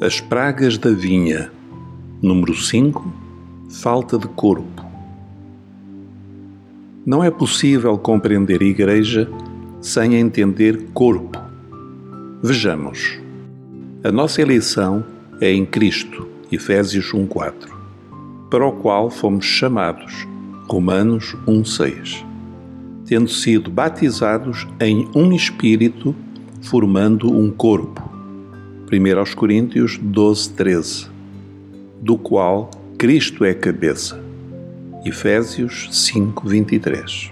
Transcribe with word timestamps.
As 0.00 0.20
pragas 0.20 0.76
da 0.76 0.90
vinha. 0.90 1.52
Número 2.20 2.52
5. 2.52 3.12
Falta 3.70 4.18
de 4.18 4.26
corpo. 4.26 4.84
Não 7.06 7.22
é 7.22 7.30
possível 7.30 7.96
compreender 7.96 8.60
Igreja 8.60 9.30
sem 9.80 10.16
entender 10.16 10.88
corpo. 10.92 11.38
Vejamos. 12.42 13.20
A 14.02 14.10
nossa 14.10 14.42
eleição 14.42 15.04
é 15.40 15.52
em 15.52 15.64
Cristo, 15.64 16.26
Efésios 16.50 17.14
1:4, 17.14 17.70
para 18.50 18.66
o 18.66 18.72
qual 18.72 19.08
fomos 19.10 19.44
chamados, 19.44 20.26
Romanos 20.68 21.36
1:6, 21.46 22.26
tendo 23.06 23.28
sido 23.28 23.70
batizados 23.70 24.66
em 24.80 25.08
um 25.14 25.32
espírito, 25.32 26.16
formando 26.60 27.30
um 27.30 27.48
corpo. 27.48 28.13
1 28.86 29.34
Coríntios 29.34 29.98
12:13, 29.98 31.08
do 32.02 32.18
qual 32.18 32.70
Cristo 32.98 33.42
é 33.42 33.54
cabeça. 33.54 34.22
Efésios 35.06 35.88
5:23. 35.90 37.30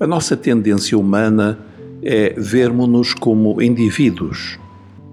A 0.00 0.06
nossa 0.08 0.36
tendência 0.36 0.98
humana 0.98 1.60
é 2.02 2.34
vermos-nos 2.36 3.14
como 3.14 3.62
indivíduos, 3.62 4.58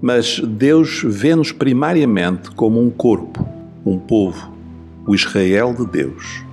mas 0.02 0.40
Deus 0.40 1.04
vê-nos 1.05 1.52
primariamente 1.52 2.50
como 2.52 2.82
um 2.82 2.90
corpo, 2.90 3.48
um 3.86 4.00
povo, 4.00 4.52
o 5.05 5.14
Israel 5.14 5.76
de 5.76 5.86
Deus, 5.86 6.44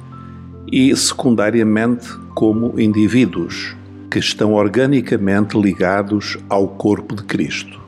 e 0.70 0.94
secundariamente 0.94 2.08
como 2.34 2.78
indivíduos 2.78 3.74
que 4.10 4.18
estão 4.18 4.52
organicamente 4.52 5.58
ligados 5.58 6.36
ao 6.48 6.68
corpo 6.68 7.16
de 7.16 7.22
Cristo. 7.24 7.83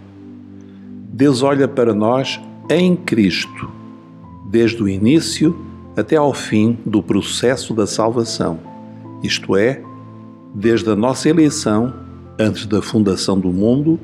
Deus 1.17 1.43
olha 1.43 1.67
para 1.67 1.95
nós 1.95 2.39
em 2.69 2.95
Cristo, 2.95 3.71
desde 4.51 4.83
o 4.83 4.87
início 4.87 5.57
até 5.97 6.15
ao 6.15 6.35
fim 6.35 6.77
do 6.85 7.03
processo 7.03 7.73
da 7.73 7.87
salvação, 7.87 8.61
isto 9.23 9.57
é, 9.57 9.83
desde 10.55 10.91
a 10.91 10.95
nossa 10.95 11.31
eleição 11.31 11.91
antes 12.39 12.67
da 12.67 12.83
fundação 12.83 13.41
do 13.41 13.49
mundo 13.49 13.99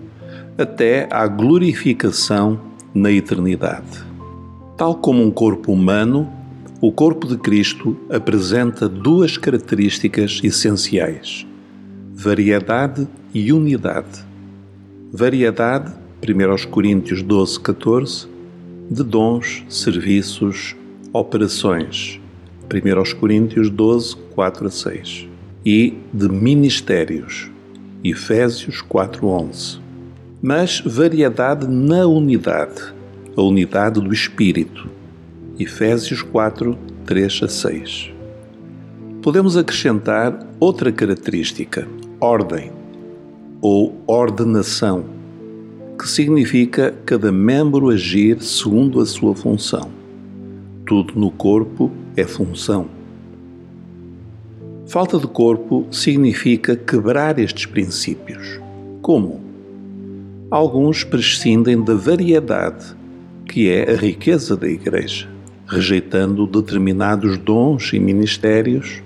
até 0.56 1.06
à 1.12 1.26
glorificação 1.26 2.58
na 2.94 3.12
eternidade. 3.12 4.02
Tal 4.78 4.94
como 4.94 5.22
um 5.22 5.30
corpo 5.30 5.70
humano, 5.70 6.26
o 6.80 6.90
corpo 6.90 7.26
de 7.26 7.36
Cristo 7.36 7.94
apresenta 8.08 8.88
duas 8.88 9.36
características 9.36 10.40
essenciais: 10.42 11.46
variedade 12.14 13.06
e 13.34 13.52
unidade. 13.52 14.24
Variedade, 15.12 16.00
1 16.24 16.70
Coríntios 16.70 17.20
12, 17.20 17.58
14, 17.58 18.28
de 18.88 19.02
dons, 19.02 19.64
serviços, 19.68 20.76
operações, 21.12 22.20
1 22.72 23.18
Coríntios 23.18 23.68
12, 23.68 24.14
4 24.32 24.68
a 24.68 24.70
6, 24.70 25.26
e 25.66 25.98
de 26.14 26.28
ministérios, 26.28 27.50
Efésios 28.04 28.80
4, 28.82 29.26
11. 29.26 29.80
Mas 30.40 30.80
variedade 30.86 31.66
na 31.66 32.06
unidade, 32.06 32.94
a 33.36 33.42
unidade 33.42 34.00
do 34.00 34.12
Espírito, 34.12 34.88
Efésios 35.58 36.22
4, 36.22 36.78
3 37.04 37.40
a 37.42 37.48
6. 37.48 38.12
Podemos 39.20 39.56
acrescentar 39.56 40.38
outra 40.60 40.92
característica, 40.92 41.88
ordem, 42.20 42.70
ou 43.60 44.00
ordenação, 44.06 45.21
que 46.02 46.08
significa 46.08 46.94
cada 47.06 47.32
membro 47.32 47.88
agir 47.88 48.42
segundo 48.42 49.00
a 49.00 49.06
sua 49.06 49.34
função 49.34 50.02
tudo 50.92 51.18
no 51.18 51.30
corpo 51.30 51.90
é 52.14 52.24
função. 52.24 52.86
Falta 54.86 55.18
de 55.18 55.26
corpo 55.26 55.86
significa 55.90 56.76
quebrar 56.76 57.38
estes 57.38 57.64
princípios. 57.64 58.60
Como? 59.00 59.40
Alguns 60.50 61.02
prescindem 61.02 61.82
da 61.82 61.94
variedade, 61.94 62.94
que 63.46 63.70
é 63.70 63.90
a 63.90 63.96
riqueza 63.96 64.54
da 64.54 64.68
Igreja, 64.68 65.26
rejeitando 65.66 66.46
determinados 66.46 67.38
dons 67.38 67.90
e 67.94 67.98
ministérios, 67.98 69.02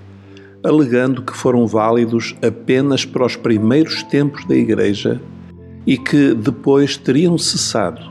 alegando 0.65 1.23
que 1.23 1.37
foram 1.37 1.69
válidos 1.69 2.35
apenas 2.43 3.05
para 3.05 3.25
os 3.25 3.37
primeiros 3.37 4.03
tempos 4.03 4.45
da 4.47 4.57
Igreja 4.57 5.21
e 5.87 5.97
que 5.97 6.35
depois 6.35 6.97
teriam 6.97 7.39
cessado. 7.39 8.11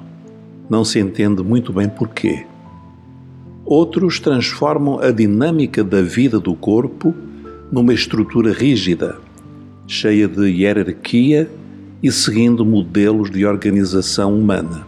Não 0.70 0.86
se 0.86 1.00
entende 1.00 1.44
muito 1.44 1.74
bem 1.74 1.90
porquê. 1.90 2.46
Outros 3.66 4.20
transformam 4.20 5.00
a 5.00 5.12
dinâmica 5.12 5.84
da 5.84 6.02
vida 6.02 6.40
do 6.40 6.56
corpo 6.56 7.14
numa 7.72 7.94
estrutura 7.94 8.54
rígida, 8.54 9.18
cheia 9.88 10.28
de 10.28 10.48
hierarquia 10.48 11.50
e 12.02 12.12
seguindo 12.12 12.66
modelos 12.66 13.30
de 13.30 13.46
organização 13.46 14.38
humana. 14.38 14.86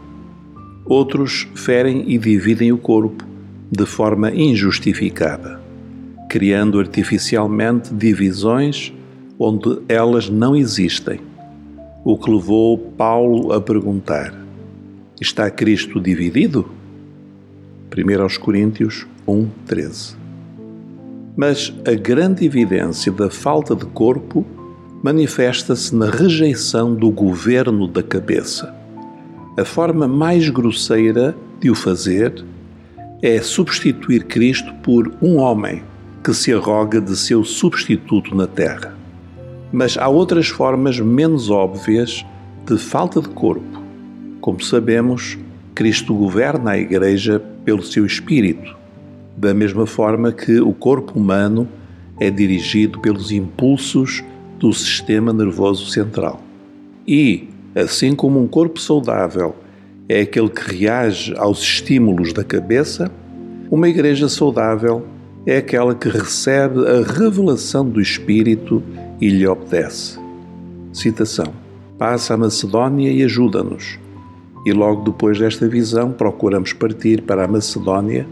Outros 0.85 1.47
ferem 1.55 2.05
e 2.07 2.17
dividem 2.17 2.71
o 2.71 2.77
corpo 2.77 3.25
de 3.71 3.85
forma 3.85 4.31
injustificada, 4.31 5.59
criando 6.29 6.79
artificialmente 6.79 7.93
divisões 7.93 8.93
onde 9.37 9.79
elas 9.89 10.29
não 10.29 10.55
existem, 10.55 11.19
o 12.09 12.17
que 12.17 12.31
levou 12.31 12.77
Paulo 12.77 13.51
a 13.51 13.59
perguntar: 13.59 14.33
Está 15.19 15.51
Cristo 15.51 15.99
dividido? 15.99 16.65
1 17.91 18.39
Coríntios 18.39 19.05
1, 19.27 19.49
13. 19.65 20.15
Mas 21.35 21.73
a 21.85 21.93
grande 21.95 22.45
evidência 22.45 23.11
da 23.11 23.29
falta 23.29 23.75
de 23.75 23.85
corpo 23.87 24.45
manifesta-se 25.03 25.93
na 25.93 26.09
rejeição 26.09 26.95
do 26.95 27.11
governo 27.11 27.89
da 27.89 28.01
cabeça. 28.01 28.73
A 29.57 29.65
forma 29.65 30.07
mais 30.07 30.49
grosseira 30.49 31.35
de 31.59 31.69
o 31.69 31.75
fazer 31.75 32.41
é 33.21 33.41
substituir 33.41 34.23
Cristo 34.23 34.73
por 34.75 35.13
um 35.21 35.39
homem 35.39 35.83
que 36.23 36.33
se 36.33 36.53
arroga 36.53 37.01
de 37.01 37.17
seu 37.17 37.43
substituto 37.43 38.33
na 38.33 38.47
terra. 38.47 38.96
Mas 39.71 39.97
há 39.97 40.07
outras 40.07 40.47
formas 40.47 40.99
menos 40.99 41.49
óbvias 41.49 42.25
de 42.65 42.77
falta 42.77 43.21
de 43.21 43.29
corpo. 43.29 43.81
Como 44.41 44.61
sabemos, 44.63 45.37
Cristo 45.75 46.13
governa 46.13 46.71
a 46.71 46.77
Igreja 46.77 47.41
pelo 47.63 47.83
seu 47.83 48.05
espírito, 48.05 48.75
da 49.35 49.53
mesma 49.53 49.85
forma 49.85 50.31
que 50.31 50.59
o 50.59 50.73
corpo 50.73 51.19
humano 51.19 51.67
é 52.19 52.29
dirigido 52.29 52.99
pelos 52.99 53.31
impulsos 53.31 54.23
do 54.57 54.73
sistema 54.73 55.31
nervoso 55.31 55.85
central. 55.91 56.41
E, 57.07 57.49
assim 57.75 58.15
como 58.15 58.41
um 58.41 58.47
corpo 58.47 58.79
saudável 58.79 59.55
é 60.09 60.21
aquele 60.21 60.49
que 60.49 60.77
reage 60.77 61.33
aos 61.37 61.61
estímulos 61.61 62.33
da 62.33 62.43
cabeça, 62.43 63.11
uma 63.69 63.89
igreja 63.89 64.29
saudável 64.29 65.05
é 65.45 65.57
aquela 65.57 65.93
que 65.93 66.09
recebe 66.09 66.79
a 66.87 67.01
revelação 67.03 67.87
do 67.87 68.01
Espírito 68.01 68.81
e 69.19 69.29
lhe 69.29 69.47
obedece. 69.47 70.19
Citação: 70.93 71.53
Passa 71.97 72.33
a 72.33 72.37
Macedónia 72.37 73.11
e 73.11 73.23
ajuda-nos 73.23 73.99
e 74.67 74.73
logo 74.73 75.01
depois 75.09 75.39
desta 75.39 75.65
visão 75.65 76.11
procuramos 76.11 76.73
partir 76.73 77.21
para 77.21 77.45
a 77.45 77.47
Macedónia, 77.47 78.27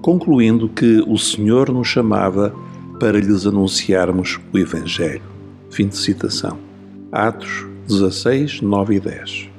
concluindo 0.00 0.66
que 0.66 1.04
o 1.06 1.18
Senhor 1.18 1.70
nos 1.70 1.88
chamava 1.88 2.54
para 2.98 3.20
lhes 3.20 3.46
anunciarmos 3.46 4.40
o 4.50 4.58
Evangelho. 4.58 5.20
Fim 5.68 5.86
de 5.88 5.98
citação. 5.98 6.56
Atos 7.12 7.66
16, 7.86 8.62
9 8.62 8.94
e 8.94 9.00
10. 9.00 9.50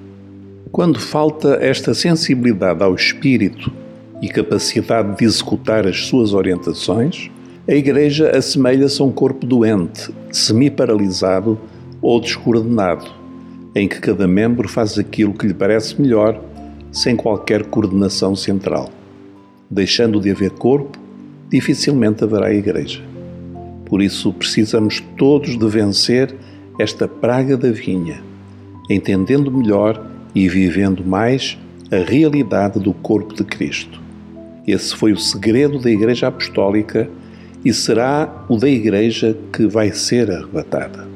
Quando 0.71 0.99
falta 0.99 1.59
esta 1.61 1.93
sensibilidade 1.93 2.81
ao 2.83 2.95
espírito 2.95 3.71
e 4.19 4.27
capacidade 4.27 5.15
de 5.17 5.25
executar 5.25 5.85
as 5.85 6.07
suas 6.07 6.33
orientações, 6.33 7.29
a 7.67 7.73
Igreja 7.73 8.35
assemelha-se 8.35 9.01
a 9.01 9.05
um 9.05 9.11
corpo 9.11 9.45
doente, 9.45 10.13
semi-paralisado 10.31 11.59
ou 12.01 12.19
descoordenado 12.19 13.25
em 13.75 13.89
que 13.89 13.99
cada 13.99 14.25
membro 14.25 14.69
faz 14.69 14.97
aquilo 14.97 15.33
que 15.33 15.47
lhe 15.47 15.53
parece 15.53 16.01
melhor, 16.01 16.41
sem 16.91 17.13
qualquer 17.13 17.65
coordenação 17.65 18.33
central. 18.33 18.89
Deixando 19.69 20.21
de 20.21 20.31
haver 20.31 20.51
corpo, 20.51 20.97
dificilmente 21.49 22.23
haverá 22.23 22.53
igreja. 22.53 23.03
Por 23.85 24.01
isso 24.01 24.31
precisamos 24.31 25.03
todos 25.17 25.57
de 25.59 25.67
vencer 25.67 26.33
esta 26.79 27.05
praga 27.05 27.57
da 27.57 27.69
vinha, 27.69 28.23
entendendo 28.89 29.51
melhor 29.51 30.09
e 30.33 30.47
vivendo 30.47 31.03
mais 31.03 31.57
a 31.91 31.97
realidade 31.97 32.79
do 32.79 32.93
corpo 32.93 33.35
de 33.35 33.43
Cristo. 33.43 34.01
Esse 34.65 34.95
foi 34.95 35.11
o 35.11 35.17
segredo 35.17 35.79
da 35.79 35.91
Igreja 35.91 36.27
Apostólica 36.27 37.09
e 37.65 37.73
será 37.73 38.45
o 38.47 38.57
da 38.57 38.69
Igreja 38.69 39.35
que 39.51 39.65
vai 39.65 39.91
ser 39.91 40.31
arrebatada. 40.31 41.14